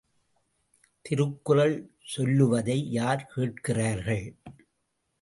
திருக்குறள் 1.05 1.75
சொல்லுவதை 2.05 2.91
யார் 2.91 3.25
கேட்கிறார்கள்! 3.33 4.25